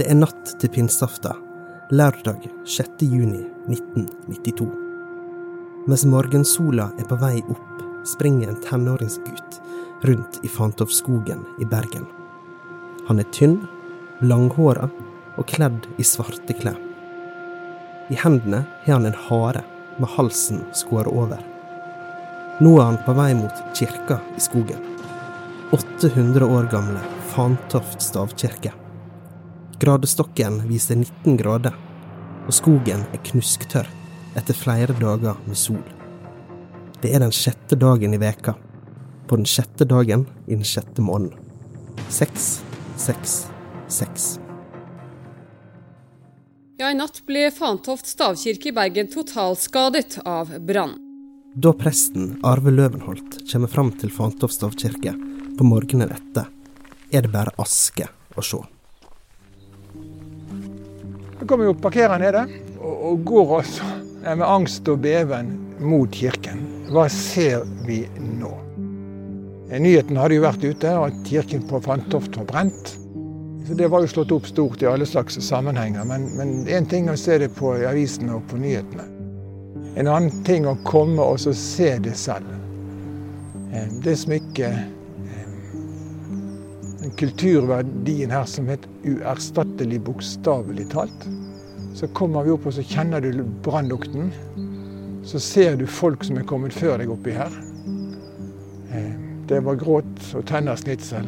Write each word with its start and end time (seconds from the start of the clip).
Det 0.00 0.06
er 0.08 0.16
natt 0.16 0.54
til 0.56 0.70
pinseaften, 0.72 1.40
lørdag 1.92 2.46
6. 2.64 3.02
juni 3.04 3.42
1992. 3.68 4.70
Mens 5.92 6.04
morgensola 6.08 6.86
er 6.96 7.04
på 7.10 7.18
vei 7.20 7.42
opp, 7.42 7.82
springer 8.08 8.48
en 8.48 8.56
tenåringsgutt 8.64 9.58
rundt 10.08 10.40
i 10.40 10.48
Fantoftskogen 10.48 11.44
i 11.60 11.68
Bergen. 11.68 12.08
Han 13.10 13.20
er 13.20 13.28
tynn, 13.36 13.58
langhåra 14.24 14.88
og 15.36 15.52
kledd 15.52 15.84
i 16.00 16.08
svarte 16.14 16.56
klær. 16.56 16.80
I 18.08 18.16
hendene 18.24 18.64
har 18.86 18.94
han 18.96 19.12
en 19.12 19.22
hare 19.28 19.66
med 19.98 20.16
halsen 20.16 20.64
skåret 20.72 21.12
over. 21.12 21.44
Nå 22.64 22.78
er 22.78 22.86
han 22.88 23.02
på 23.04 23.20
vei 23.20 23.34
mot 23.36 23.66
kirka 23.76 24.22
i 24.32 24.48
skogen. 24.48 24.80
800 25.76 26.48
år 26.48 26.72
gamle 26.72 27.04
Fantoft 27.34 28.00
stavkirke. 28.00 28.72
Gradestokken 29.80 30.58
viser 30.68 30.98
19 30.98 31.38
grader, 31.40 31.72
og 32.44 32.52
skogen 32.52 33.06
er 33.14 33.20
knusktørr 33.24 33.86
etter 34.36 34.56
flere 34.56 34.92
dager 34.98 35.38
med 35.46 35.56
sol. 35.56 35.80
Det 37.00 37.14
er 37.14 37.22
den 37.22 37.32
sjette 37.32 37.78
dagen 37.80 38.12
i 38.12 38.18
veka, 38.20 38.52
på 39.24 39.38
den 39.40 39.48
sjette 39.48 39.86
dagen 39.88 40.26
i 40.44 40.52
den 40.52 40.66
sjette 40.68 41.00
måneden. 41.00 41.38
Seks, 42.12 42.58
seks, 43.00 43.36
seks. 43.88 44.26
Ja, 46.76 46.90
I 46.90 46.98
natt 46.98 47.22
ble 47.28 47.46
Fantoft 47.54 48.10
stavkirke 48.10 48.68
i 48.68 48.74
Bergen 48.76 49.08
totalskadet 49.08 50.18
av 50.28 50.52
brann. 50.60 50.92
Da 51.56 51.72
presten 51.72 52.34
Arve 52.44 52.74
Løvenholt 52.74 53.38
kommer 53.48 53.72
fram 53.72 53.94
til 53.96 54.12
Fantoft 54.12 54.58
stavkirke 54.58 55.14
på 55.56 55.68
morgenen 55.68 56.12
etter, 56.12 56.52
er 57.08 57.24
det 57.24 57.32
bare 57.32 57.56
aske 57.64 58.10
å 58.36 58.44
se. 58.44 58.60
Så 61.40 61.46
kommer 61.46 61.64
vi 61.64 61.70
opp, 61.72 61.80
parkerer 61.80 62.20
nede 62.20 62.42
og, 62.78 62.96
og 63.10 63.22
går 63.24 63.52
altså 63.62 63.86
med 64.20 64.44
angst 64.44 64.88
og 64.92 64.98
beven 65.00 65.54
mot 65.80 66.12
kirken. 66.12 66.60
Hva 66.92 67.06
ser 67.08 67.62
vi 67.86 68.02
nå? 68.20 68.50
Eh, 69.70 69.80
Nyheten 69.80 70.18
hadde 70.20 70.36
jo 70.36 70.44
vært 70.44 70.66
ute, 70.66 70.90
og 70.98 71.06
at 71.08 71.22
kirken 71.24 71.64
på 71.70 71.80
Fantoft 71.80 72.36
var 72.36 72.48
brent. 72.50 72.92
Så 73.64 73.76
Det 73.78 73.88
var 73.88 74.04
jo 74.04 74.10
slått 74.12 74.34
opp 74.36 74.48
stort 74.50 74.82
i 74.84 74.88
alle 74.90 75.06
slags 75.08 75.40
sammenhenger. 75.46 76.04
Men 76.04 76.66
én 76.68 76.88
ting 76.90 77.08
å 77.08 77.16
se 77.16 77.38
det 77.40 77.52
på 77.56 77.72
avisene 77.88 78.36
og 78.36 78.44
på 78.50 78.60
nyhetene. 78.60 79.08
En 79.96 80.12
annen 80.12 80.44
ting 80.44 80.68
å 80.68 80.76
komme 80.84 81.24
og 81.24 81.40
se 81.40 81.94
det 82.04 82.16
selv. 82.20 82.52
Eh, 83.72 83.88
Det 84.04 84.18
smykket 84.18 84.99
kulturverdien 87.18 88.30
her 88.30 88.44
som 88.48 88.68
het 88.70 88.86
uerstattelig 89.06 90.00
bokstavelig 90.06 90.88
talt. 90.92 91.26
Så 91.94 92.08
kommer 92.16 92.46
vi 92.46 92.54
opp 92.54 92.68
og 92.68 92.76
så 92.76 92.84
kjenner 92.86 93.22
du 93.24 93.42
brannlukten. 93.64 94.30
Så 95.26 95.40
ser 95.42 95.76
du 95.76 95.86
folk 95.86 96.24
som 96.24 96.38
er 96.40 96.46
kommet 96.48 96.76
før 96.76 97.00
deg 97.00 97.12
oppi 97.12 97.34
her. 97.36 97.52
Eh, 98.92 99.12
Det 99.50 99.58
var 99.66 99.74
gråt 99.74 100.20
og 100.38 100.44
tennersnitsel. 100.46 101.26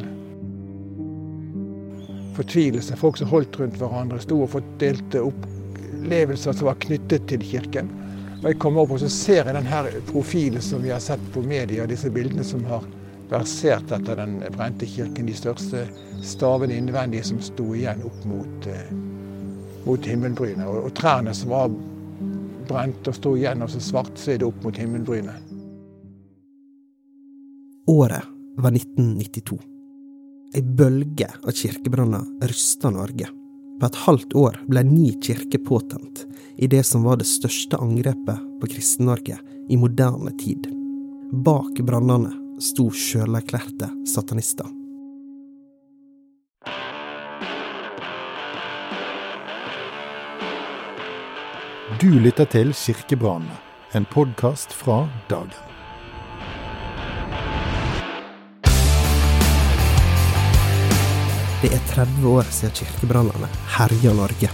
Fortvilelse. 2.37 2.95
Folk 2.95 3.17
som 3.19 3.27
holdt 3.27 3.59
rundt 3.59 3.75
hverandre, 3.81 4.21
sto 4.23 4.37
og 4.45 4.53
fordelte 4.53 5.25
opplevelser 5.27 6.55
som 6.55 6.69
var 6.69 6.79
knyttet 6.79 7.27
til 7.27 7.43
kirken. 7.43 7.91
Og 8.39 8.47
jeg 8.47 8.59
kommer 8.63 8.85
opp 8.85 8.95
og 8.95 9.03
så 9.03 9.09
ser 9.11 9.43
jeg 9.43 9.55
denne 9.57 10.01
profilen 10.07 10.63
som 10.63 10.81
vi 10.83 10.93
har 10.95 11.03
sett 11.03 11.21
på 11.35 11.43
media, 11.43 11.85
disse 11.87 12.09
bildene 12.11 12.47
som 12.47 12.63
har 12.71 12.87
versert 13.33 13.91
etter 13.91 14.19
den 14.19 14.37
brente 14.53 14.87
kirken. 14.89 15.27
De 15.27 15.35
største 15.37 15.87
stavene 16.23 16.77
innvendige 16.77 17.25
som 17.31 17.41
sto 17.43 17.73
igjen 17.75 18.03
opp 18.05 18.21
mot, 18.29 18.67
eh, 18.67 18.93
mot 19.85 20.05
himmelbrynet. 20.05 20.67
Og, 20.67 20.87
og 20.87 20.95
trærne 20.97 21.33
som 21.35 21.53
var 21.53 21.73
brent 22.69 23.09
og 23.09 23.17
sto 23.17 23.35
igjen 23.37 23.65
og 23.65 23.71
så 23.73 23.81
svartsvidde 23.83 24.47
opp 24.47 24.63
mot 24.63 24.77
himmelbrynet. 24.79 25.51
Året 27.91 28.29
var 28.57 28.71
1992. 28.71 29.59
Ei 30.53 30.61
bølge 30.61 31.27
av 31.41 31.55
kirkebranner 31.57 32.47
rysta 32.47 32.91
Norge. 32.93 33.27
På 33.79 33.89
et 33.89 33.97
halvt 34.05 34.35
år 34.37 34.59
ble 34.69 34.83
ni 34.85 35.09
kirker 35.25 35.59
påtent 35.65 36.23
i 36.61 36.69
det 36.69 36.83
som 36.87 37.03
var 37.03 37.17
det 37.19 37.27
største 37.27 37.79
angrepet 37.81 38.45
på 38.61 38.69
Kristen-Norge 38.69 39.39
i 39.73 39.79
moderne 39.81 40.31
tid. 40.37 40.69
Bak 41.43 41.81
brannene 41.81 42.42
sto 42.61 42.89
sjølerklærte 42.91 43.89
satanister. 44.07 44.67
Du 52.01 52.09
lytter 52.19 52.45
til 52.45 52.73
Kirkebrannene, 52.73 53.55
en 53.95 54.05
podkast 54.05 54.73
fra 54.73 55.05
dagen. 55.29 55.53
Det 61.63 61.71
er 61.71 61.83
30 61.93 62.27
år 62.27 62.49
siden 62.51 62.75
kirkebrannene 62.75 63.47
herja 63.77 64.13
Norge. 64.13 64.49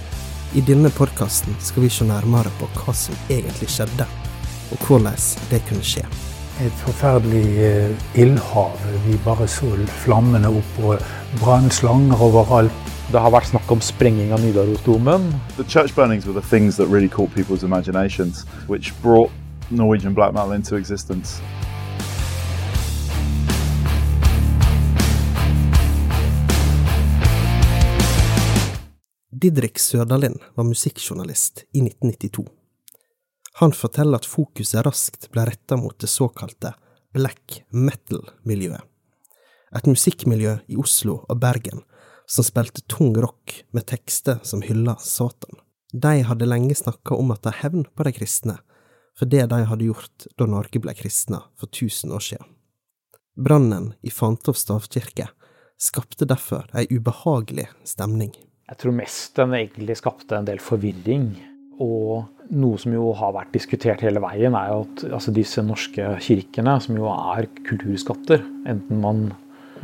I 0.53 0.62
denne 0.62 0.91
podkasten 0.94 1.57
skal 1.59 1.88
vi 1.88 1.89
se 1.89 2.06
nærmere 2.06 2.53
på 2.62 2.69
hva 2.77 2.94
som 2.94 3.18
egentlig 3.33 3.71
skjedde, 3.74 4.06
og 4.69 4.85
hvordan 4.85 5.18
det 5.50 5.65
kunne 5.65 5.85
skje. 5.85 6.28
Et 6.59 6.71
forferdelig 6.71 7.57
eh, 7.63 7.91
ildhav. 8.19 8.71
Vi 9.06 9.13
bare 9.23 9.45
så 9.47 9.69
flammene 10.03 10.50
opp 10.51 10.79
og 10.83 11.06
brannslanger 11.39 12.19
overalt. 12.19 12.89
Det 13.13 13.21
har 13.23 13.31
vært 13.31 13.47
snakk 13.53 13.71
om 13.71 13.79
sprenging 13.79 14.33
av 14.35 14.44
Nidarosdomen. 14.44 15.29
The 15.56 15.63
church 15.63 15.95
burnings 15.95 16.27
were 16.27 16.35
the 16.35 16.44
things 16.50 16.75
that 16.75 16.91
really 16.91 17.07
caught 17.07 17.31
people's 17.31 17.63
imaginations, 17.63 18.44
which 18.67 18.91
brought 19.01 19.31
Norwegian 19.71 20.13
black 20.13 20.33
metal 20.33 20.51
into 20.51 20.75
existence. 20.75 21.39
Didrik 29.31 29.79
Søderlind 29.79 30.44
var 30.55 30.63
musikkjournalist 30.67 31.63
i 31.71 31.88
1992. 31.88 32.58
Han 33.59 33.73
forteller 33.75 34.21
at 34.21 34.27
fokuset 34.29 34.85
raskt 34.85 35.27
ble 35.33 35.44
retta 35.50 35.75
mot 35.75 35.97
det 36.00 36.07
såkalte 36.07 36.71
black 37.11 37.63
metal-miljøet. 37.75 38.85
Et 39.75 39.89
musikkmiljø 39.89 40.53
i 40.71 40.77
Oslo 40.79 41.17
og 41.27 41.41
Bergen 41.44 41.83
som 42.29 42.45
spilte 42.47 42.85
tung 42.88 43.11
rock 43.19 43.57
med 43.75 43.83
tekster 43.91 44.39
som 44.47 44.63
hylla 44.63 44.95
Satan. 45.03 45.59
De 45.91 46.21
hadde 46.23 46.47
lenge 46.47 46.77
snakka 46.77 47.17
om 47.19 47.33
at 47.35 47.44
de 47.44 47.53
hevn 47.59 47.83
på 47.91 48.07
de 48.07 48.15
kristne, 48.15 48.56
for 49.19 49.27
det 49.27 49.50
de 49.51 49.59
hadde 49.67 49.89
gjort 49.89 50.29
da 50.39 50.47
Norge 50.47 50.79
ble 50.79 50.95
kristna 50.95 51.44
for 51.59 51.67
tusen 51.67 52.15
år 52.15 52.23
siden. 52.23 52.47
Brannen 53.35 53.91
i 54.00 54.12
Fantoft 54.13 54.63
stavkirke 54.63 55.27
skapte 55.79 56.27
derfor 56.27 56.71
ei 56.71 56.88
ubehagelig 56.91 57.67
stemning. 57.83 58.31
Jeg 58.69 58.79
tror 58.79 58.95
mest 58.95 59.35
den 59.35 59.55
egentlig 59.57 60.00
skapte 60.00 60.39
en 60.39 60.47
del 60.47 60.63
forvirring. 60.63 61.31
Og 61.79 62.27
noe 62.50 62.80
som 62.81 62.94
jo 62.96 63.12
har 63.18 63.36
vært 63.36 63.54
diskutert 63.54 64.01
hele 64.06 64.22
veien, 64.24 64.56
er 64.57 64.72
jo 64.72 64.81
at 64.88 65.04
altså 65.19 65.34
disse 65.36 65.62
norske 65.66 66.16
kirkene, 66.25 66.80
som 66.81 66.98
jo 66.98 67.10
er 67.12 67.50
kulturskatter, 67.68 68.44
enten 68.69 69.04
man 69.04 69.30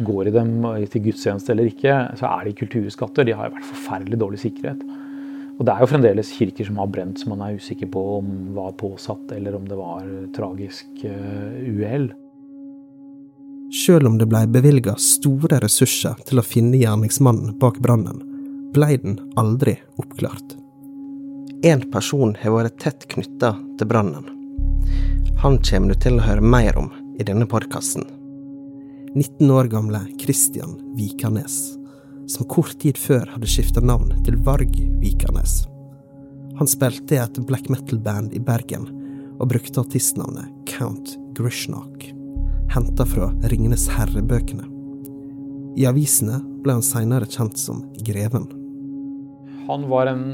går 0.03 0.29
i 0.29 0.35
dem 0.35 0.57
til 0.91 1.05
gudstjeneste 1.07 1.53
eller 1.53 1.69
ikke, 1.71 1.93
så 2.19 2.27
er 2.33 2.47
de 2.47 2.55
kulturskatter. 2.57 3.27
De 3.27 3.35
har 3.37 3.47
jo 3.47 3.55
vært 3.55 3.69
forferdelig 3.69 4.19
dårlig 4.19 4.41
sikkerhet. 4.41 4.81
Og 5.55 5.63
det 5.63 5.71
er 5.71 5.83
jo 5.83 5.87
fremdeles 5.87 6.33
kirker 6.35 6.67
som 6.67 6.81
har 6.81 6.91
brent 6.91 7.21
som 7.21 7.31
man 7.31 7.45
er 7.45 7.61
usikker 7.61 7.87
på 7.93 8.03
om 8.17 8.33
var 8.57 8.75
påsatt, 8.79 9.29
eller 9.37 9.55
om 9.55 9.69
det 9.69 9.77
var 9.79 10.09
tragisk 10.35 11.05
uh, 11.07 11.55
uhell. 11.63 12.09
Sjøl 13.75 14.07
om 14.07 14.19
det 14.19 14.27
blei 14.29 14.43
bevilga 14.51 14.97
store 15.01 15.61
ressurser 15.63 16.19
til 16.27 16.41
å 16.41 16.45
finne 16.45 16.79
gjerningsmannen 16.81 17.55
bak 17.61 17.79
brannen, 17.83 18.19
blei 18.75 18.95
den 18.99 19.17
aldri 19.39 19.77
oppklart. 20.01 20.59
Én 21.65 21.81
person 21.89 22.35
har 22.37 22.53
vært 22.53 22.75
tett 22.83 23.07
knytta 23.09 23.55
til 23.79 23.87
brannen. 23.89 24.27
Han 25.41 25.55
kommer 25.65 25.93
du 25.95 26.01
til 26.03 26.19
å 26.19 26.25
høre 26.27 26.43
mer 26.45 26.77
om 26.77 26.91
i 27.17 27.25
denne 27.25 27.47
podkasten. 27.49 28.03
19 29.15 29.49
år 29.49 29.71
gamle 29.71 30.03
Christian 30.21 30.75
Vikanes, 30.93 31.55
som 32.29 32.45
kort 32.51 32.75
tid 32.83 32.99
før 33.01 33.25
hadde 33.33 33.49
skifta 33.49 33.81
navn 33.81 34.11
til 34.27 34.37
Varg 34.45 34.77
Vikanes. 35.01 35.63
Han 36.59 36.69
spilte 36.69 37.17
i 37.17 37.23
et 37.23 37.39
black 37.49 37.71
metal-band 37.73 38.35
i 38.37 38.43
Bergen 38.45 38.85
og 39.39 39.49
brukte 39.49 39.81
artistnavnet 39.81 40.51
Count 40.69 41.15
Grishnak 41.33 42.11
henta 42.75 43.07
fra 43.09 43.31
Ringenes 43.49 43.87
herre-bøkene. 43.95 44.67
I 45.81 45.87
avisene 45.89 46.37
ble 46.61 46.77
han 46.77 46.85
seinere 46.85 47.25
kjent 47.25 47.57
som 47.57 47.81
Greven. 48.05 48.45
Han 49.65 49.89
var 49.89 50.11
en 50.11 50.25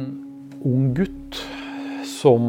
ung 0.68 0.92
gutt 0.98 1.40
som 2.06 2.44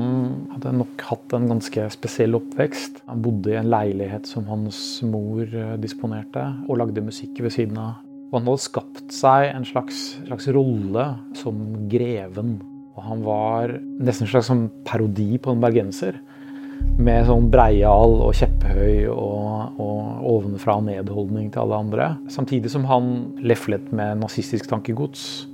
hadde 0.53 0.73
nok 0.77 1.03
hatt 1.09 1.35
en 1.37 1.49
ganske 1.51 1.87
spesiell 1.95 2.37
oppvekst. 2.37 3.03
Han 3.09 3.23
bodde 3.25 3.55
i 3.55 3.59
en 3.61 3.71
leilighet 3.73 4.29
som 4.29 4.49
hans 4.51 4.79
mor 5.07 5.45
eh, 5.47 5.77
disponerte, 5.81 6.45
og 6.69 6.81
lagde 6.83 7.05
musikk 7.05 7.41
ved 7.45 7.55
siden 7.55 7.79
av. 7.81 8.03
Og 8.31 8.39
han 8.39 8.49
hadde 8.49 8.65
skapt 8.65 9.13
seg 9.13 9.51
en 9.53 9.67
slags, 9.69 10.03
slags 10.27 10.49
rolle 10.57 11.07
som 11.37 11.63
greven. 11.93 12.59
Og 12.93 13.07
han 13.07 13.25
var 13.25 13.73
nesten 14.01 14.27
en 14.27 14.33
slags 14.35 14.51
sånn 14.53 14.69
parodi 14.89 15.37
på 15.41 15.53
en 15.53 15.65
bergenser 15.65 16.21
med 17.03 17.25
sånn 17.29 17.49
breial 17.53 18.19
og 18.21 18.35
kjepphøy 18.37 19.07
og, 19.13 19.79
og 19.81 20.27
ovenfra 20.33 20.77
og 20.81 20.87
nedholdning 20.89 21.49
til 21.53 21.65
alle 21.65 21.79
andre. 21.87 22.09
Samtidig 22.33 22.73
som 22.73 22.85
han 22.89 23.13
leflet 23.41 23.93
med 23.95 24.21
nazistisk 24.21 24.69
tankegods. 24.71 25.47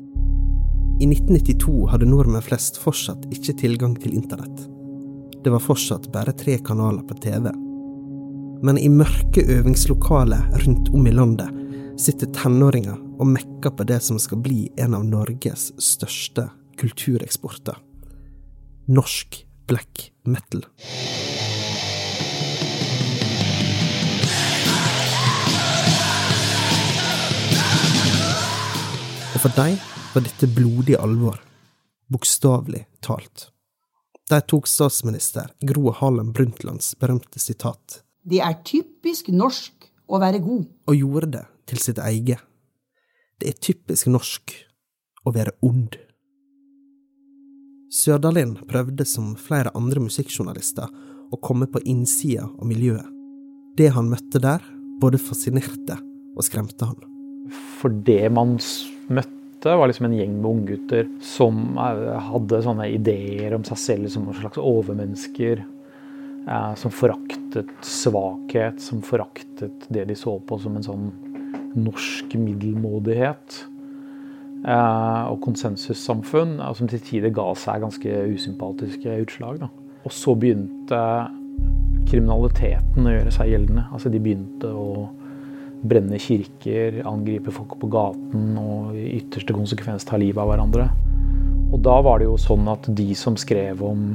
I 0.98 1.06
1992 1.06 1.86
hadde 1.92 2.06
nordmenn 2.10 2.42
flest 2.42 2.80
fortsatt 2.82 3.28
ikke 3.30 3.52
tilgang 3.60 3.92
til 4.02 4.16
internett. 4.18 4.64
Det 5.44 5.50
var 5.54 5.62
fortsatt 5.62 6.08
bare 6.10 6.32
tre 6.34 6.56
kanaler 6.58 7.04
på 7.06 7.14
TV. 7.22 7.44
Men 8.66 8.80
i 8.82 8.88
mørke 8.90 9.44
øvingslokaler 9.46 10.48
rundt 10.64 10.90
om 10.90 11.06
i 11.06 11.12
landet 11.14 12.00
sitter 12.02 12.26
tenåringer 12.34 12.96
og 12.98 13.30
mekker 13.30 13.76
på 13.78 13.86
det 13.86 14.00
som 14.02 14.18
skal 14.18 14.42
bli 14.42 14.64
en 14.82 14.96
av 14.98 15.04
Norges 15.06 15.68
største 15.78 16.48
kultureksporter. 16.82 17.78
Norsk 18.90 19.38
black 19.70 20.08
metal. 20.26 20.64
Og 29.36 29.46
for 29.46 29.54
dem 29.54 29.78
var 30.18 30.24
dette 30.26 30.46
blodige 30.50 30.98
alvor, 30.98 31.36
bokstavelig 32.10 32.80
talt. 33.00 33.52
Der 34.30 34.40
tok 34.40 34.66
statsminister 34.66 35.52
Gro 35.62 35.92
Harlem 35.94 36.32
Brundtlands 36.34 36.96
berømte 36.98 37.38
sitat. 37.38 38.00
Det 38.26 38.40
er 38.42 38.56
typisk 38.66 39.30
norsk 39.30 39.86
å 40.10 40.18
være 40.18 40.40
god. 40.42 40.64
Og 40.90 40.98
gjorde 40.98 41.30
det 41.36 41.44
til 41.70 41.82
sitt 41.84 42.02
eget. 42.02 42.42
Det 43.38 43.52
er 43.52 43.60
typisk 43.62 44.10
norsk 44.10 44.56
å 45.22 45.34
være 45.38 45.54
ond. 45.62 45.94
Sørdalin 47.94 48.58
prøvde 48.66 49.06
som 49.06 49.36
flere 49.38 49.70
andre 49.78 50.02
musikkjournalister 50.02 50.90
å 51.30 51.42
komme 51.46 51.70
på 51.70 51.84
innsida 51.86 52.50
av 52.50 52.66
miljøet. 52.66 53.06
Det 53.78 53.92
han 53.94 54.10
møtte 54.10 54.42
der, 54.42 54.66
både 54.98 55.22
fascinerte 55.22 56.02
og 56.34 56.42
skremte 56.42 56.90
han. 56.90 56.98
For 57.78 57.94
det 58.02 58.24
man 58.34 58.58
møtte, 59.06 59.37
var 59.64 59.90
liksom 59.90 60.06
en 60.06 60.18
gjeng 60.18 60.36
med 60.38 60.50
unggutter 60.50 61.08
som 61.24 61.78
eh, 61.82 62.18
hadde 62.28 62.62
sånne 62.62 62.86
ideer 62.94 63.56
om 63.56 63.64
seg 63.66 63.80
selv 63.82 64.12
som 64.12 64.28
noen 64.28 64.38
slags 64.38 64.60
overmennesker. 64.62 65.64
Eh, 66.48 66.74
som 66.74 66.90
foraktet 66.94 67.72
svakhet, 67.84 68.80
som 68.80 69.02
foraktet 69.02 69.88
det 69.92 70.06
de 70.08 70.16
så 70.16 70.38
på 70.40 70.58
som 70.62 70.78
en 70.78 70.86
sånn 70.86 71.10
norsk 71.76 72.38
middelmådighet. 72.38 73.58
Eh, 74.64 75.24
og 75.28 75.42
konsensussamfunn, 75.44 76.56
som 76.74 76.88
til 76.90 77.02
tider 77.04 77.34
ga 77.34 77.50
seg 77.58 77.84
ganske 77.84 78.22
usympatiske 78.32 79.18
utslag. 79.26 79.60
Da. 79.64 79.68
Og 80.06 80.14
så 80.14 80.34
begynte 80.38 81.02
kriminaliteten 82.08 83.04
å 83.04 83.12
gjøre 83.12 83.34
seg 83.34 83.52
gjeldende. 83.52 83.84
Altså 83.92 84.12
De 84.12 84.22
begynte 84.22 84.70
å 84.72 85.08
brenne 85.86 86.18
kirker, 86.18 87.02
angripe 87.06 87.52
folk 87.54 87.76
på 87.80 87.90
gaten 87.92 88.56
og 88.58 88.96
i 88.98 89.18
ytterste 89.18 89.54
konsekvens 89.54 90.06
ta 90.08 90.18
livet 90.18 90.40
av 90.42 90.50
hverandre. 90.50 90.88
Og 91.68 91.78
da 91.84 91.98
var 92.02 92.18
det 92.18 92.28
jo 92.28 92.38
sånn 92.40 92.66
at 92.72 92.88
de 92.96 93.12
som 93.18 93.36
skrev 93.38 93.82
om 93.84 94.08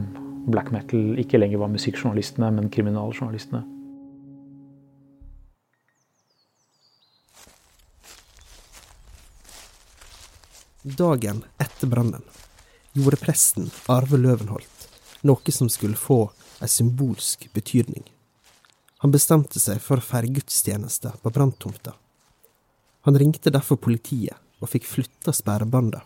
black 0.49 0.73
metal, 0.75 1.13
ikke 1.21 1.39
lenger 1.39 1.61
var 1.61 1.71
musikkjournalistene, 1.71 2.49
men 2.51 2.71
kriminaljournalistene. 2.73 3.63
Dagen 10.83 11.45
etter 11.63 11.87
brannen 11.87 12.25
gjorde 12.91 13.21
presten 13.21 13.69
Arve 13.87 14.19
Løvenholt 14.19 14.73
noe 15.23 15.51
som 15.55 15.69
skulle 15.71 15.99
få 15.99 16.25
ei 16.63 16.69
symbolsk 16.71 17.47
betydning. 17.55 18.03
Han 19.03 19.11
bestemte 19.11 19.59
seg 19.59 19.81
for 19.83 19.99
å 19.99 20.05
feire 20.05 20.31
gudstjeneste 20.31 21.09
på 21.19 21.31
branntomta. 21.35 21.91
Han 23.03 23.17
ringte 23.19 23.51
derfor 23.51 23.75
politiet 23.75 24.39
og 24.63 24.69
fikk 24.71 24.85
flytta 24.87 25.33
sperrebanda. 25.35 25.99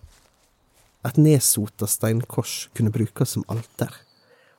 Et 1.05 1.19
nedsota 1.21 1.85
steinkors 1.85 2.71
kunne 2.73 2.89
brukes 2.89 3.35
som 3.35 3.43
alter, 3.53 3.91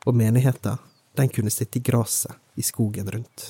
og 0.07 0.15
menigheten 0.21 0.79
den 1.19 1.33
kunne 1.35 1.51
sitte 1.51 1.81
i 1.81 1.83
gresset 1.83 2.39
i 2.55 2.63
skogen 2.63 3.11
rundt. 3.11 3.49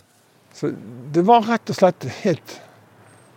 Så 0.57 0.71
det 1.13 1.27
var 1.29 1.45
rett 1.45 1.69
og 1.69 1.77
slett 1.77 2.07
helt 2.23 2.55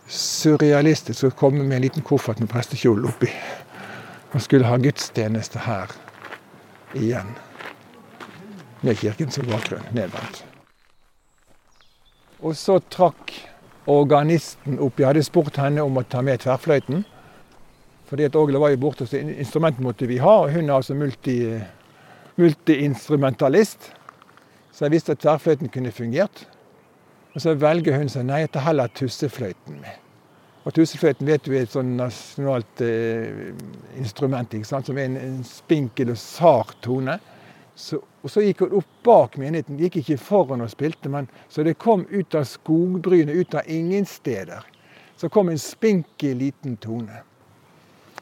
surrealistisk 0.08 1.28
å 1.28 1.34
komme 1.36 1.66
med 1.66 1.82
en 1.82 1.84
liten 1.84 2.08
koffert 2.08 2.40
med 2.40 2.52
prestekjole 2.54 3.12
oppi. 3.12 3.28
Man 4.32 4.48
skulle 4.48 4.72
ha 4.72 4.80
gudstjeneste 4.80 5.68
her 5.68 5.92
igjen. 6.96 7.36
Med 8.88 9.04
kirken 9.04 9.36
som 9.36 9.52
bakgrunn 9.52 9.92
nedvendt. 9.92 10.46
Og 12.42 12.56
så 12.58 12.80
trakk 12.90 13.32
organisten 13.92 14.80
opp. 14.82 15.00
Jeg 15.00 15.08
hadde 15.08 15.24
spurt 15.26 15.58
henne 15.62 15.84
om 15.86 15.98
å 15.98 16.04
ta 16.04 16.22
med 16.26 16.40
tverrfløyten. 16.44 17.06
Fordi 18.10 18.24
at 18.28 18.36
orgelet 18.36 18.62
var 18.62 18.70
jo 18.74 18.78
borte, 18.82 19.06
så 19.08 19.18
instrumentet 19.22 19.84
måtte 19.86 20.06
vi 20.10 20.18
ha. 20.22 20.34
Og 20.44 20.52
hun 20.52 20.70
er 20.70 20.74
altså 20.76 20.94
multi-instrumentalist. 20.98 23.80
Multi 23.80 23.98
så 24.72 24.88
jeg 24.88 24.96
visste 24.96 25.14
at 25.14 25.22
tverrfløyten 25.22 25.70
kunne 25.70 25.92
fungert. 25.94 26.48
Og 27.36 27.44
så 27.44 27.54
velger 27.60 28.00
hun 28.00 28.10
seg 28.12 28.26
nei, 28.28 28.42
jeg 28.44 28.54
tar 28.56 28.66
heller 28.66 28.88
tussefløyten 28.98 29.76
med. 29.80 30.00
Og 30.66 30.74
tussefløyten 30.76 31.28
vet 31.28 31.46
du 31.46 31.54
er 31.54 31.62
et 31.66 31.74
sånn 31.74 31.96
nasjonalt 31.98 32.82
eh, 32.86 33.52
instrument 34.02 34.54
ikke 34.54 34.68
sant? 34.68 34.90
som 34.90 34.98
er 34.98 35.06
en, 35.10 35.20
en 35.22 35.44
spinkel 35.48 36.14
og 36.14 36.20
sart 36.22 36.76
tone. 36.86 37.18
Så, 37.76 38.02
og 38.22 38.32
så 38.32 38.44
gikk 38.46 38.66
hun 38.66 38.78
opp 38.82 38.90
bak 39.04 39.38
menigheten. 39.42 39.80
Gikk 39.80 40.02
ikke 40.02 40.18
foran 40.22 40.62
og 40.62 40.72
spilte, 40.74 41.10
men 41.10 41.30
så 41.50 41.64
det 41.64 41.80
kom 41.82 42.06
ut 42.10 42.36
av 42.36 42.46
skogbrynet, 42.50 43.36
ut 43.36 43.56
av 43.56 43.68
ingen 43.68 44.06
steder. 44.06 44.66
Så 45.18 45.30
kom 45.30 45.50
en 45.50 45.60
spinkel 45.60 46.38
liten 46.38 46.78
tone. 46.82 47.24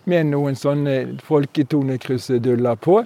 Med 0.04 0.30
noen 0.32 0.56
sånne 0.56 1.20
folketonekruseduller 1.24 2.76
på. 2.76 3.02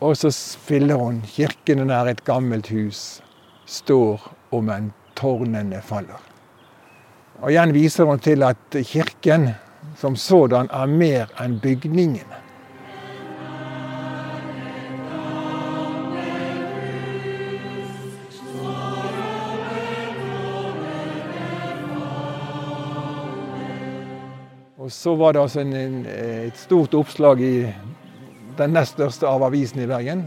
Og 0.00 0.16
så 0.16 0.30
spiller 0.32 0.96
hun 0.96 1.22
'Kirken 1.22 1.86
nær 1.86 2.08
et 2.08 2.24
gammelt 2.24 2.68
hus 2.68 3.22
står 3.66 4.20
om 4.50 4.68
en 4.68 4.92
tårnene 5.14 5.80
faller'. 5.80 6.30
Og 7.40 7.50
Igjen 7.50 7.72
viser 7.72 8.04
hun 8.04 8.18
til 8.18 8.42
at 8.42 8.76
kirken 8.84 9.50
som 9.96 10.16
sådan 10.16 10.68
er 10.72 10.86
mer 10.86 11.30
enn 11.40 11.58
bygningene. 11.60 12.40
Og 24.90 24.94
så 24.94 25.12
var 25.14 25.36
det 25.36 25.38
altså 25.44 25.60
en, 25.62 25.72
en, 25.78 25.98
et 26.50 26.56
stort 26.58 26.94
oppslag 26.98 27.38
i 27.46 27.54
den 28.58 28.72
nest 28.74 28.96
største 28.96 29.28
av 29.28 29.44
avisene 29.46 29.84
i 29.84 29.86
Bergen, 29.86 30.24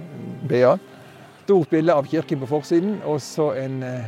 BA. 0.48 0.78
Stort 1.42 1.74
bilde 1.74 1.92
av 1.92 2.08
kirken 2.08 2.40
på 2.40 2.48
forsiden, 2.48 2.94
og 3.04 3.20
så 3.20 3.50
en, 3.60 3.82
eh, 3.84 4.06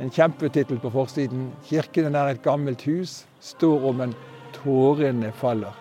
en 0.00 0.08
kjempetittel 0.08 0.80
på 0.80 0.88
forsiden. 0.94 1.50
'Kirken 1.68 2.16
er 2.16 2.30
et 2.32 2.40
gammelt 2.42 2.86
hus, 2.88 3.26
står 3.44 3.84
om 3.90 4.00
en 4.00 4.14
tårene 4.56 5.34
faller'. 5.36 5.76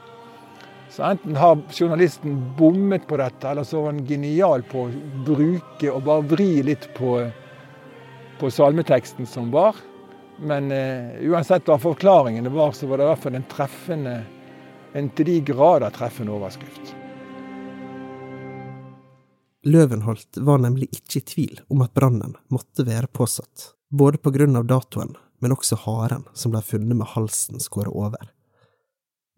Så 0.91 1.07
enten 1.07 1.39
har 1.39 1.63
journalisten 1.71 2.35
bommet 2.59 3.07
på 3.07 3.17
dette, 3.23 3.47
eller 3.47 3.63
så 3.63 3.85
var 3.85 3.93
han 3.93 4.05
genial 4.05 4.67
på 4.67 4.83
å 4.89 4.91
bruke 5.23 5.93
og 5.93 6.03
bare 6.03 6.27
vri 6.27 6.61
litt 6.61 6.89
på, 6.93 7.21
på 8.39 8.51
salmeteksten 8.51 9.25
som 9.25 9.47
var. 9.55 9.79
Men 10.41 10.71
uh, 10.71 11.29
uansett 11.29 11.67
hva 11.69 11.77
forklaringene 11.79 12.49
var, 12.53 12.73
så 12.73 12.87
var 12.89 12.97
det 12.97 13.05
i 13.05 13.11
hvert 13.11 13.23
fall 13.23 13.37
en 13.37 13.47
treffende, 13.51 14.17
en 14.93 15.09
til 15.17 15.29
de 15.29 15.39
grader 15.53 15.93
treffende 15.93 16.33
overskrift. 16.33 16.93
Løvenholt 19.63 20.41
var 20.43 20.59
nemlig 20.59 20.89
ikke 20.91 21.21
i 21.21 21.27
tvil 21.27 21.59
om 21.71 21.83
at 21.85 21.93
brannen 21.95 22.35
måtte 22.51 22.83
være 22.83 23.07
påsatt, 23.07 23.69
både 23.89 24.19
på 24.19 24.33
grunn 24.35 24.59
av 24.59 24.67
datoen, 24.67 25.13
men 25.39 25.55
også 25.55 25.77
haren 25.85 26.25
som 26.35 26.51
ble 26.51 26.59
funnet 26.65 26.99
med 26.99 27.13
halsen 27.13 27.63
skåret 27.63 27.95
over. 27.95 28.27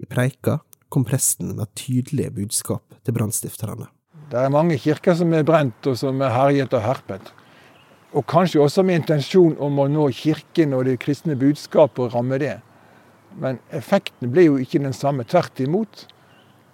I 0.02 0.08
preika 0.10 0.60
kom 0.90 1.06
presten 1.06 1.54
med 1.58 1.72
tydelige 1.78 2.34
budskap 2.34 2.98
til 3.06 3.16
brannstifterne. 3.16 3.88
Det 4.32 4.42
er 4.42 4.54
mange 4.54 4.78
kirker 4.82 5.14
som 5.18 5.34
er 5.38 5.46
brent 5.46 5.86
og 5.92 5.98
som 6.00 6.22
er 6.25 6.34
herjet 6.34 6.74
og 6.74 6.82
herpet. 6.82 7.30
Og 8.15 8.24
kanskje 8.31 8.62
også 8.63 8.84
med 8.88 9.01
intensjon 9.01 9.57
om 9.60 9.79
å 9.84 9.89
nå 9.91 10.07
Kirken 10.15 10.74
og 10.77 10.86
det 10.88 11.01
kristne 11.03 11.36
budskapet 11.39 12.05
og 12.05 12.13
ramme 12.15 12.39
det. 12.39 12.57
Men 13.36 13.60
effekten 13.75 14.31
blir 14.31 14.48
jo 14.48 14.60
ikke 14.62 14.79
den 14.79 14.95
samme. 14.95 15.25
Tvert 15.27 15.60
imot. 15.60 16.05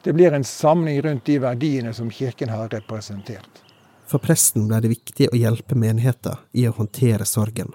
Det 0.06 0.14
blir 0.14 0.34
en 0.34 0.46
samling 0.46 1.02
rundt 1.02 1.26
de 1.26 1.40
verdiene 1.42 1.94
som 1.98 2.12
Kirken 2.14 2.54
har 2.54 2.70
representert. 2.74 3.64
For 4.06 4.22
presten 4.22 4.68
ble 4.70 4.82
det 4.84 4.92
viktig 4.92 5.32
å 5.32 5.40
hjelpe 5.40 5.78
menigheten 5.80 6.38
i 6.58 6.68
å 6.70 6.76
håndtere 6.78 7.26
sorgen. 7.26 7.74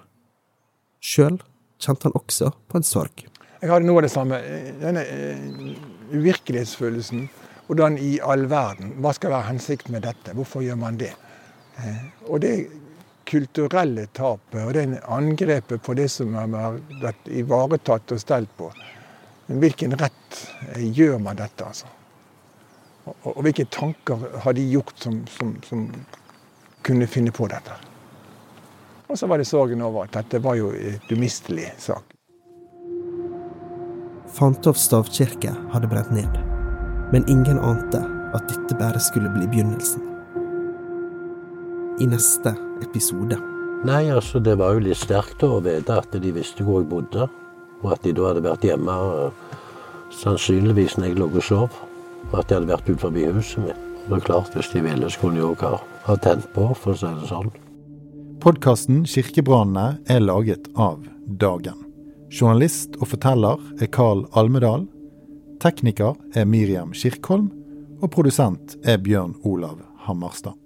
Sjøl 1.03 1.41
kjente 1.83 2.07
han 2.07 2.17
også 2.19 2.53
på 2.71 2.79
en 2.79 2.87
sorg. 2.87 3.27
Jeg 3.63 3.73
hadde 3.73 3.89
noe 3.89 4.03
av 4.03 4.07
det 4.07 4.13
samme. 4.13 4.41
Denne 4.83 5.03
uh, 5.03 5.77
uvirkelighetsfølelsen. 6.15 7.27
Hvordan 7.67 7.97
i 7.99 8.17
all 8.23 8.45
verden? 8.51 8.95
Hva 9.03 9.11
skal 9.17 9.33
være 9.33 9.49
hensikten 9.49 9.97
med 9.97 10.05
dette? 10.07 10.35
Hvorfor 10.39 10.63
gjør 10.63 10.79
man 10.79 10.99
det? 11.01 11.15
Uh, 11.81 12.05
og 12.29 12.45
det 12.45 12.53
kulturelle 13.27 14.07
tapet 14.15 14.63
og 14.63 14.73
det 14.77 15.01
angrepet 15.03 15.83
på 15.83 15.95
det 15.99 16.09
som 16.13 16.35
har 16.39 16.79
vært 17.03 17.29
ivaretatt 17.29 18.15
og 18.15 18.23
stelt 18.23 18.53
på. 18.59 18.71
Men 19.47 19.61
hvilken 19.63 19.95
rett 19.99 20.41
gjør 20.77 21.19
man 21.23 21.39
dette, 21.39 21.67
altså? 21.67 21.91
Og, 23.07 23.37
og 23.37 23.43
hvilke 23.47 23.67
tanker 23.71 24.25
har 24.43 24.57
de 24.57 24.65
gjort 24.67 24.95
som, 24.99 25.21
som, 25.31 25.55
som, 25.67 25.85
kunne 26.87 27.07
finne 27.11 27.33
på 27.35 27.47
dette? 27.51 27.75
Og 29.07 29.19
så 29.19 29.27
var 29.31 29.39
det 29.39 29.47
sorgen 29.47 29.83
over 29.83 30.07
at 30.07 30.15
dette 30.15 30.43
var 30.43 30.59
jo 30.59 30.73
et 30.75 31.11
umistelig 31.11 31.71
sak. 31.83 32.15
Fantoft 34.37 34.83
stavkirke 34.83 35.55
hadde 35.73 35.91
brent 35.91 36.11
ned, 36.15 36.43
men 37.15 37.27
ingen 37.31 37.63
ante 37.63 38.03
at 38.35 38.51
dette 38.51 38.79
bare 38.79 39.01
skulle 39.01 39.31
bli 39.35 39.47
begynnelsen. 39.47 40.16
I 41.99 42.07
neste 42.07 42.53
episode. 42.85 43.39
Nei, 43.89 44.11
altså 44.13 44.41
det 44.43 44.59
var 44.61 44.75
jo 44.77 44.83
litt 44.85 44.99
sterkt 45.01 45.41
å 45.47 45.63
vite 45.65 45.95
at 45.97 46.13
de 46.21 46.33
visste 46.35 46.65
hvor 46.65 46.83
jeg 46.83 46.91
bodde, 46.91 47.29
og 47.81 47.93
at 47.95 48.03
de 48.05 48.13
da 48.17 48.27
hadde 48.29 48.43
vært 48.45 48.67
hjemme 48.69 48.97
sannsynligvis 50.13 50.99
når 50.99 51.09
jeg 51.09 51.19
lå 51.21 51.29
og 51.31 51.45
sov, 51.45 51.79
og 52.29 52.35
at 52.37 52.51
de 52.51 52.59
hadde 52.59 52.69
vært 52.69 52.91
utenfor 52.91 53.39
huset 53.39 53.63
mitt. 53.65 53.87
Det 54.07 54.19
er 54.19 54.27
klart, 54.27 54.53
Hvis 54.55 54.69
de 54.71 54.83
ville, 54.85 55.09
så 55.11 55.21
kunne 55.21 55.41
de 55.41 55.47
òg 55.47 55.65
ha, 55.65 55.81
ha 56.07 56.17
tent 56.23 56.45
på, 56.55 56.69
for 56.79 56.93
å 56.93 56.99
si 57.01 57.09
det 57.09 57.31
sånn. 57.31 57.49
Podkasten 58.45 59.01
Kirkebrannene 59.09 59.99
er 60.07 60.21
laget 60.21 60.69
av 60.77 61.01
Dagen. 61.27 61.81
Journalist 62.31 62.95
og 63.01 63.09
forteller 63.15 63.59
er 63.81 63.91
Carl 63.91 64.27
Almedal. 64.37 64.85
Tekniker 65.65 66.15
er 66.37 66.45
Miriam 66.45 66.93
Kirkholm. 66.93 67.49
Og 68.05 68.13
produsent 68.13 68.77
er 68.85 69.01
Bjørn 69.01 69.35
Olav 69.49 69.81
Hammerstad. 70.05 70.66